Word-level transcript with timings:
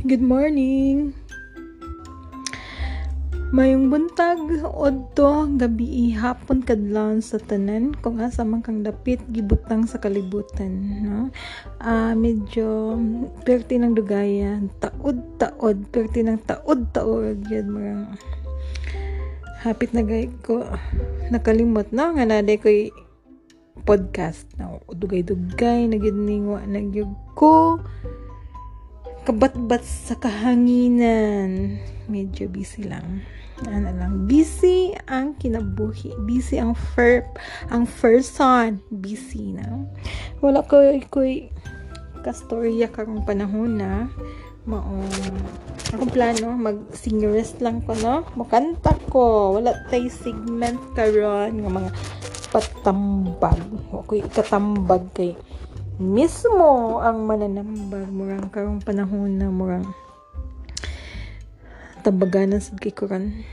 Good 0.00 0.24
morning. 0.24 1.12
Mayong 3.52 3.92
buntag 3.92 4.40
odto 4.64 5.44
gabi 5.60 6.16
hapon 6.16 6.64
kadlawon 6.64 7.20
sa 7.20 7.36
tanan. 7.36 7.92
Kung 8.00 8.16
asa 8.16 8.40
man 8.40 8.64
kang 8.64 8.80
dapit 8.80 9.20
gibutang 9.28 9.84
sa 9.84 10.00
kalibutan 10.00 11.04
no? 11.04 11.28
Uh, 11.84 12.16
medyo 12.16 12.96
perti 13.44 13.76
ng 13.76 13.92
dugaya 13.92 14.64
taod 14.80 15.20
taod. 15.36 15.84
Perti 15.92 16.24
ng 16.24 16.48
taod 16.48 16.96
taod. 16.96 17.44
Gyud 17.44 17.68
mga 17.68 18.16
hapit 19.68 19.92
na 19.92 20.00
gay 20.00 20.32
ko 20.40 20.64
nakalimot 21.28 21.92
no? 21.92 22.16
Nga 22.16 22.24
naday 22.24 22.56
koy 22.56 22.88
podcast 23.84 24.48
na 24.56 24.80
dugay-dugay 24.88 25.92
nagidningwa 25.92 26.64
nagyug 26.64 27.12
ko 27.36 27.80
kabatbat 29.30 29.86
sa 29.86 30.18
kahanginan 30.18 31.78
medyo 32.10 32.50
busy 32.50 32.90
lang 32.90 33.22
ano 33.60 33.92
lang, 33.92 34.24
busy 34.24 34.96
ang 35.04 35.36
kinabuhi. 35.36 36.16
Busy 36.24 36.56
ang 36.56 36.72
fer 36.72 37.28
ang 37.68 37.84
person. 37.84 38.80
Busy 38.88 39.52
na. 39.52 39.84
Wala 40.40 40.64
ko 40.64 40.80
ko'y 41.12 41.52
kastorya 42.24 42.88
karong 42.88 43.28
panahon 43.28 43.76
na 43.76 44.08
mao 44.68 45.00
akong 45.88 46.12
plano 46.12 46.52
mag 46.52 46.84
singerist 46.92 47.64
lang 47.64 47.80
ko 47.80 47.96
no 47.96 48.28
makanta 48.36 48.92
ko 49.08 49.56
wala 49.56 49.72
tay 49.88 50.12
segment 50.12 50.76
karon 50.92 51.64
nga 51.64 51.70
mga 51.80 51.90
patambag 52.52 53.56
okay 53.88 54.20
katambag 54.28 55.08
kay 55.16 55.32
mismo 56.00 56.96
ang 57.04 57.28
mananambag 57.28 58.08
murang 58.08 58.48
karong 58.48 58.80
panahon 58.80 59.36
na 59.36 59.52
murang 59.52 59.84
tambaganan 62.00 62.64
sa 62.64 62.72
kikuran 62.80 63.44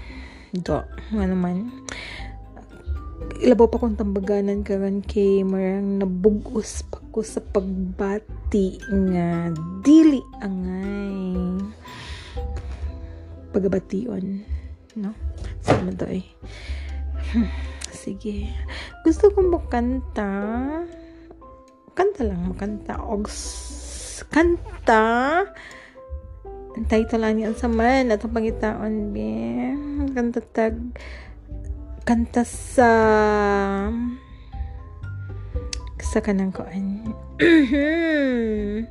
do 0.55 0.79
nga 1.11 1.25
naman. 1.27 1.67
Ilabaw 3.43 3.67
pa 3.67 3.83
kong 3.83 3.99
tambaganan 3.99 4.63
karon 4.63 5.03
kay 5.03 5.43
marang 5.43 5.99
nabugos 5.99 6.87
pa 6.87 7.03
ko 7.11 7.19
sa 7.19 7.43
pagbati 7.43 8.79
nga 9.11 9.51
dili 9.83 10.23
angay 10.39 11.59
pagabation 13.51 14.41
no? 14.95 15.11
Sama 15.59 15.91
do 15.91 16.07
eh. 16.07 16.23
Sige. 17.91 18.55
Gusto 19.03 19.35
kong 19.35 19.51
makanta 19.51 20.31
kanta 21.97 22.29
lang 22.29 22.45
makanta 22.45 23.01
og 23.01 23.25
kanta. 24.29 25.01
Title 26.85 27.25
ani 27.25 27.49
sa 27.57 27.65
man 27.65 28.13
atong 28.13 28.37
pangitaon 28.37 29.09
be 29.09 29.25
kanta 30.13 30.45
tag 30.53 30.77
kanta 32.05 32.45
sa 32.45 32.91
sa 35.97 36.19
kanang 36.21 36.53
koan. 36.53 37.01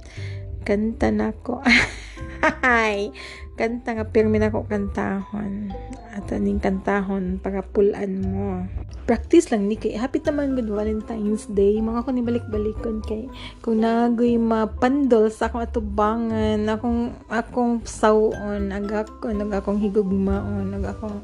Kanta 0.66 1.14
na 1.14 1.30
ko. 1.30 1.62
Ay 2.66 3.14
kanta 3.56 3.96
nga 3.96 4.06
pirmi 4.06 4.36
na 4.36 4.52
kantahon. 4.52 5.72
At 6.12 6.28
aning 6.32 6.60
kantahon 6.60 7.40
para 7.40 7.64
pulan 7.64 8.20
mo. 8.24 8.64
Practice 9.08 9.52
lang 9.52 9.68
ni 9.68 9.76
kay 9.80 9.96
happy 9.96 10.20
naman 10.20 10.56
good 10.56 10.68
Valentine's 10.68 11.48
Day. 11.48 11.80
Mga 11.80 12.04
ko 12.04 12.10
ni 12.12 12.22
balik-balikon 12.24 13.00
kay 13.04 13.28
kung 13.64 13.80
nagoy 13.80 14.36
mapandol 14.36 15.32
sa 15.32 15.48
akong 15.48 15.64
atubangan 15.64 16.60
akong 16.68 17.16
akong 17.32 17.84
sawon 17.84 18.72
aga 18.72 19.08
ko 19.20 19.32
nag 19.32 19.52
akong 19.52 19.78
higugmaon 19.78 20.72
nag 20.72 20.84
akong 20.84 21.22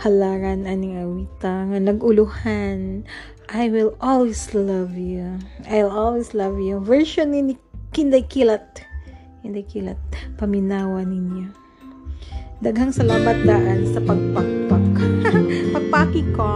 halaran 0.00 0.66
aning 0.66 0.98
awita 0.98 1.68
nga 1.68 1.78
naguluhan 1.78 3.06
I 3.46 3.70
will 3.70 3.94
always 4.02 4.50
love 4.58 4.98
you. 4.98 5.38
I'll 5.70 5.94
always 5.94 6.34
love 6.34 6.58
you. 6.58 6.82
Version 6.82 7.30
ni 7.30 7.54
Kinday 7.94 8.26
Kilat 8.26 8.82
hindi 9.46 9.62
kilat. 9.62 9.98
Paminawa 10.34 11.06
ninyo. 11.06 11.48
Daghang 12.58 12.90
salamat 12.90 13.46
daan 13.46 13.86
sa 13.94 14.02
pagpakpak. 14.02 14.86
Pagpaki 15.74 16.22
ko 16.34 16.50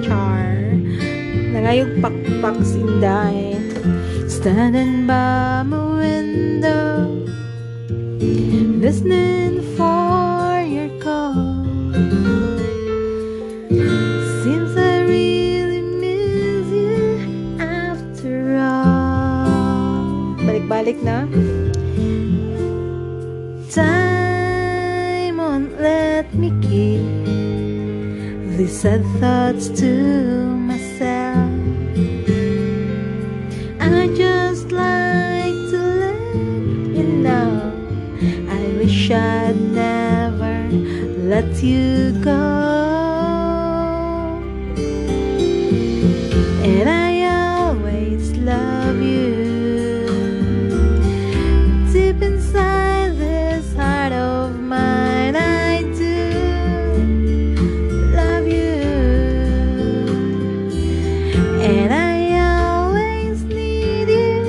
char. 0.00 0.72
Nangayog 1.52 2.00
pakpak 2.00 2.56
sinday 2.64 3.60
standing 4.32 5.04
by 5.04 5.60
my 5.62 6.00
window 6.00 7.04
listening 8.82 9.62
for 9.76 10.58
your 10.66 10.90
call. 10.98 11.62
Seems 14.42 14.72
I 14.74 15.06
really 15.06 15.82
miss 16.02 16.66
you 16.66 17.22
after 17.62 18.58
all. 18.58 20.34
Balik-balik 20.42 20.98
na 21.06 21.30
thoughts 29.22 29.68
to 29.68 29.86
myself. 30.68 31.48
I 33.78 34.10
just 34.16 34.72
like 34.72 35.60
to 35.70 35.80
let 36.02 36.96
you 36.96 37.04
know. 37.22 37.72
I 38.50 38.62
wish 38.78 39.12
I'd 39.12 39.54
never 39.60 40.68
let 41.32 41.62
you 41.62 42.10
go. 42.20 42.51
And 61.62 61.94
I 61.94 62.42
always 62.42 63.46
need 63.46 64.10
you. 64.10 64.42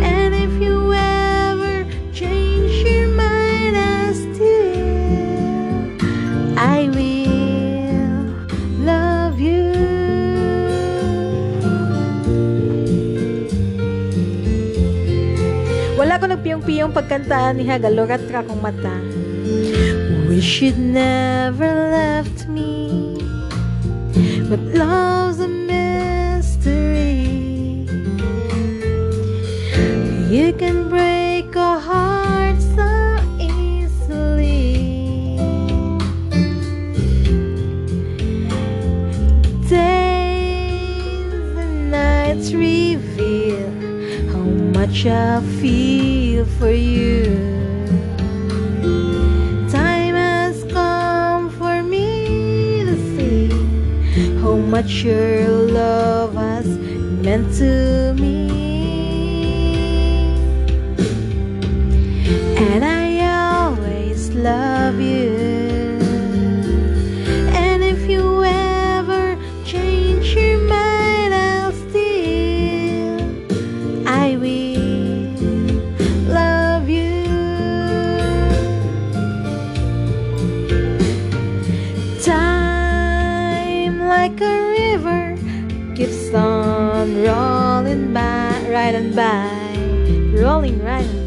And 0.00 0.32
if 0.32 0.48
you 0.56 0.96
ever 0.96 1.84
change 2.16 2.72
your 2.88 3.12
mind, 3.12 3.76
I 3.76 4.16
still, 4.16 5.92
I 6.56 6.88
will 6.88 8.32
love 8.80 9.36
you. 9.36 9.68
Wala 16.00 16.16
ko 16.16 16.32
nagpiyong-piyong 16.32 16.96
pagkantaan 16.96 17.60
ni 17.60 17.68
Hagalorat 17.68 18.24
ka 18.32 18.40
kong 18.40 18.64
mata. 18.64 18.96
Wish 20.32 20.64
you'd 20.64 20.80
never 20.80 21.92
left 21.92 22.48
me. 22.48 22.73
But 24.54 24.66
love's 24.72 25.40
a 25.40 25.48
mystery. 25.48 27.26
You 30.30 30.52
can 30.52 30.88
break 30.88 31.56
a 31.56 31.80
heart 31.80 32.62
so 32.62 33.18
easily. 33.40 35.34
Days 39.68 41.32
and 41.58 41.90
nights 41.90 42.52
reveal 42.52 43.72
how 44.30 44.44
much 44.78 45.04
I 45.04 45.40
feel 45.60 46.44
for 46.44 46.70
you. 46.70 47.73
Much 54.74 55.04
your 55.04 55.46
love 55.70 56.34
has 56.34 56.66
meant 56.66 57.46
to 57.54 58.12
me. 58.14 58.73
Right 88.94 89.06
on 89.06 89.12
by, 89.12 90.40
rolling 90.40 90.80
right 90.84 91.04
on. 91.04 91.23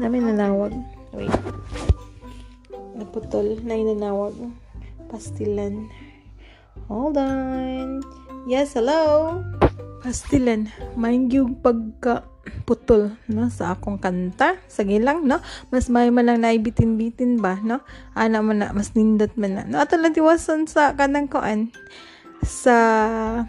Dami 0.00 0.16
nanawag. 0.16 0.72
Wait. 1.12 1.28
Naputol 2.96 3.60
na 3.60 3.76
inanawag. 3.76 4.32
Pastilan. 5.12 5.92
Hold 6.88 7.20
on. 7.20 8.00
Yes, 8.48 8.80
hello. 8.80 9.36
Pastilan. 10.00 10.72
Mind 10.96 11.28
yung 11.36 11.60
pagka 11.60 12.24
putol 12.64 13.12
no 13.28 13.52
sa 13.52 13.76
akong 13.76 14.00
kanta 14.00 14.56
sige 14.70 14.96
lang 14.96 15.28
no 15.28 15.38
mas 15.68 15.92
may 15.92 16.08
man 16.08 16.26
lang 16.30 16.40
naibitin-bitin 16.42 17.38
ba 17.38 17.60
no 17.60 17.84
ana 18.16 18.40
man 18.40 18.64
na 18.64 18.66
mas 18.72 18.96
nindot 18.96 19.30
man 19.36 19.60
na 19.60 19.62
no 19.68 19.76
ato 19.78 20.00
lang 20.00 20.16
tiwason 20.16 20.64
sa 20.64 20.96
kanang 20.96 21.28
koan 21.28 21.68
sa 22.40 23.44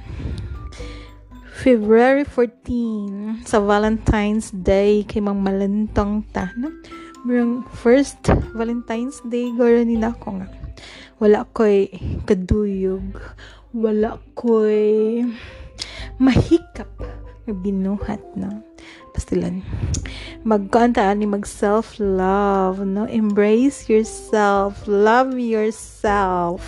February 1.51 2.23
14 2.23 3.43
sa 3.43 3.59
Valentine's 3.59 4.55
Day 4.55 5.03
kay 5.03 5.19
mang 5.19 5.43
malantong 5.43 6.23
ta 6.31 6.55
no? 6.55 6.71
Murang 7.27 7.67
first 7.75 8.23
Valentine's 8.55 9.19
Day 9.27 9.51
garo 9.59 9.83
ni 9.83 9.99
nako 9.99 10.39
nga. 10.39 10.47
Wala 11.19 11.43
ko'y 11.51 11.91
kaduyog. 12.23 13.19
Wala 13.75 14.15
ko'y 14.31 15.27
mahikap 16.23 16.87
nga 17.43 17.53
binuhat 17.53 18.23
no? 18.39 18.63
Pastilan 19.11 19.59
magkanta 20.47 21.11
ni 21.11 21.27
mag 21.27 21.43
self 21.43 21.99
love 21.99 22.79
no? 22.87 23.03
Embrace 23.11 23.91
yourself. 23.91 24.87
Love 24.87 25.35
yourself. 25.35 26.63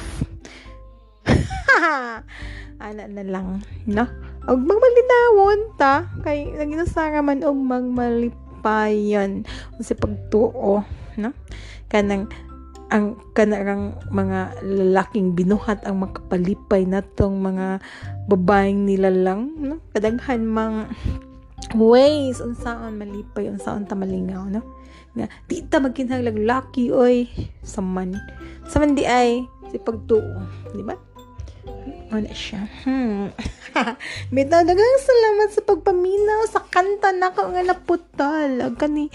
Ana 2.83 3.07
na 3.07 3.23
lang 3.23 3.63
no 3.87 4.32
og 4.47 4.57
magmalinawon 4.59 5.59
ta. 5.79 6.11
Kay 6.23 6.55
naginasara 6.55 7.23
man 7.23 7.43
og 7.47 7.55
magmalipayon 7.55 9.47
sa 9.79 9.93
pagtuo 9.95 10.83
no? 11.19 11.29
Kanang 11.87 12.27
ang 12.93 13.17
kanarang 13.33 13.97
mga 14.13 14.53
lalaking 14.61 15.33
binuhat 15.33 15.81
ang 15.81 16.05
makapalipay 16.05 16.85
natong 16.85 17.41
mga 17.41 17.81
babaeng 18.29 18.85
nila 18.85 19.09
lang 19.09 19.55
no? 19.57 19.81
Kadaghan 19.95 20.45
mang 20.45 20.93
ways 21.73 22.37
unsaon 22.37 23.01
malipay 23.01 23.49
unsaon 23.49 23.89
ta 23.89 23.97
malingaw 23.97 24.45
no? 24.45 24.61
Nga 25.17 25.25
di 25.49 25.65
ta 25.65 25.81
magkinahanglag 25.81 26.37
lucky 26.41 26.93
oy 26.93 27.29
saman 27.65 28.17
saman 28.69 28.97
di 28.97 29.05
ay 29.05 29.45
si 29.69 29.77
pagtuo 29.81 30.21
di 30.73 30.81
ba 30.85 30.93
ano 32.11 32.31
siya. 32.31 32.67
Hmm. 32.85 33.33
Bitaw 34.35 34.63
dagang 34.63 34.99
salamat 35.01 35.49
sa 35.51 35.61
pagpaminaw 35.65 36.41
sa 36.49 36.61
kanta 36.67 37.11
nako 37.15 37.51
nga 37.53 37.63
naputol 37.65 38.51
ag 38.61 38.75
kani 38.77 39.09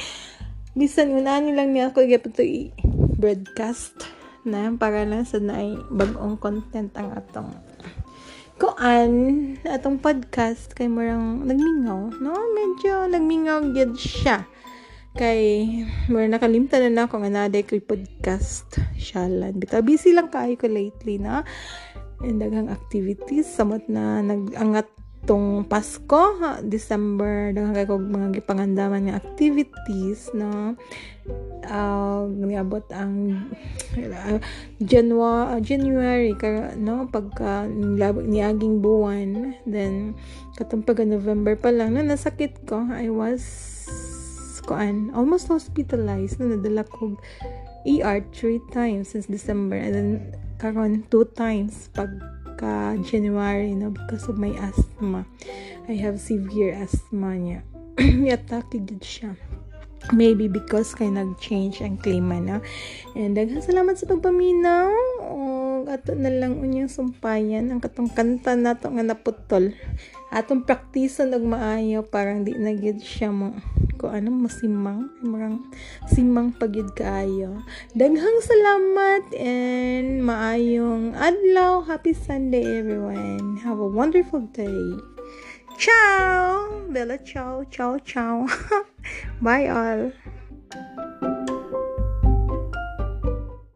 bisan 0.79 1.11
unani 1.11 1.57
lang 1.57 1.75
niya 1.75 1.91
ako 1.91 2.07
gyapon 2.07 2.39
i 2.45 2.71
broadcast 3.19 4.07
na 4.47 4.71
para 4.79 5.03
lang 5.03 5.27
sa 5.27 5.43
naay 5.43 5.75
bag-ong 5.91 6.39
content 6.39 6.95
ang 6.95 7.13
atong 7.13 7.51
kuan 8.59 9.13
atong 9.63 10.03
podcast. 10.03 10.75
Kay 10.75 10.91
murang 10.91 11.47
nagmingaw 11.47 12.19
no? 12.19 12.35
Medyo 12.55 13.07
nagmingaw 13.07 13.71
gyud 13.75 13.95
siya. 13.95 14.47
Kay 15.19 15.67
mura 16.07 16.31
nakalimtan 16.31 16.95
na 16.95 17.11
ako 17.11 17.23
nga 17.23 17.31
naday 17.31 17.67
ko'y 17.67 17.83
podcast. 17.83 18.79
Syalan 18.99 19.59
bitaw 19.59 19.83
busy 19.83 20.15
lang 20.15 20.31
kaayo 20.31 20.55
ko 20.55 20.71
lately 20.71 21.19
na 21.19 21.43
and 22.23 22.43
daghang 22.43 22.71
activities 22.71 23.47
samot 23.47 23.85
na 23.87 24.23
nagangat 24.23 24.87
tong 25.27 25.67
Pasko, 25.67 26.41
December, 26.65 27.53
daghang 27.53 27.75
kay 27.75 27.85
kog 27.85 28.07
mga 28.07 28.41
gipangandaman 28.41 29.11
nga 29.11 29.19
activities 29.19 30.31
no. 30.33 30.79
Uh, 31.69 32.25
niabot 32.33 32.81
ang 32.95 33.45
uh, 33.99 34.41
January, 34.81 35.61
January 35.61 36.33
ka, 36.33 36.73
no 36.81 37.05
pagka 37.13 37.69
niaging 38.25 38.81
buwan 38.81 39.53
then 39.69 40.17
katong 40.57 40.81
pagka 40.81 41.05
November 41.05 41.61
pa 41.61 41.69
lang 41.69 41.93
na 41.99 42.09
nasakit 42.09 42.57
ko 42.65 42.89
I 42.89 43.13
was 43.13 43.45
kuan 44.65 45.09
almost 45.17 45.49
hospitalized 45.49 46.41
na 46.41 46.57
nadala 46.57 46.85
ko 46.89 47.17
ER 47.89 48.21
three 48.33 48.61
times 48.73 49.13
since 49.13 49.29
December 49.29 49.77
and 49.77 49.93
then 49.93 50.09
karon 50.59 51.07
two 51.07 51.25
times 51.39 51.87
pag 51.95 52.11
ka 52.59 52.99
January 53.07 53.73
no? 53.73 53.95
Because 53.95 54.27
of 54.27 54.37
my 54.37 54.51
asthma. 54.59 55.23
I 55.87 55.95
have 56.03 56.19
severe 56.19 56.75
asthma 56.75 57.39
niya. 57.39 57.63
I-attack 58.27 58.75
gid 58.75 59.01
siya. 59.01 59.39
Maybe 60.15 60.47
because 60.51 60.95
kay 60.95 61.11
nag-change 61.11 61.83
ang 61.83 61.99
klima 61.99 62.39
na 62.39 62.57
and 63.19 63.35
daghan 63.35 63.63
salamat 63.63 63.99
sa 63.99 64.11
pagpaminaw. 64.11 64.91
O 65.23 65.39
ato 65.87 66.19
na 66.19 66.31
lang 66.35 66.59
unyang 66.59 66.91
sumpayan. 66.91 67.71
Ang 67.71 67.79
katong 67.79 68.11
kanta 68.11 68.59
nato 68.59 68.91
nga 68.91 69.07
naputol. 69.07 69.75
Atong 70.35 70.67
praktison 70.67 71.33
og 71.33 71.47
maayo 71.47 72.03
parang 72.05 72.43
di 72.43 72.53
na 72.59 72.75
gid 72.75 73.01
siya 73.01 73.31
mo 73.33 73.55
ko 73.99 74.15
ano 74.15 74.31
masimang 74.31 75.11
marang 75.27 75.67
simang 76.07 76.55
pagid 76.55 76.87
kaayo. 76.95 77.59
Daghang 77.99 78.39
salamat 78.47 79.35
and 79.35 80.23
maayong 80.23 81.19
adlaw. 81.19 81.83
Happy 81.83 82.15
sunday 82.15 82.79
everyone. 82.79 83.59
Have 83.67 83.83
a 83.83 83.91
wonderful 83.91 84.47
day. 84.55 84.81
Ciao! 85.75 86.87
Bella 86.89 87.19
ciao 87.19 87.67
ciao 87.67 87.99
ciao. 87.99 88.47
Bye 89.43 89.67
all 89.67 90.15